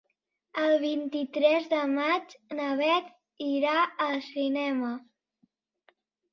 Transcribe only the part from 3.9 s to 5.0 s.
al cinema.